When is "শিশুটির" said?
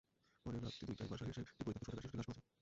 2.01-2.19